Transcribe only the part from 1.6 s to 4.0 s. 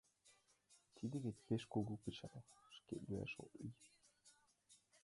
кугу пычал, шкет лӱяшат ок лий.